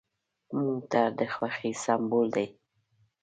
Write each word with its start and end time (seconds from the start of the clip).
موټر 0.61 1.07
د 1.17 1.19
خوښۍ 1.33 1.73
سمبول 1.83 2.27
دی. 2.35 2.47